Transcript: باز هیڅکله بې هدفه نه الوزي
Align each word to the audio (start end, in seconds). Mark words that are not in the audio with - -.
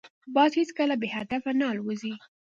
باز 0.35 0.51
هیڅکله 0.59 0.95
بې 1.01 1.07
هدفه 1.17 1.51
نه 1.59 1.65
الوزي 1.71 2.13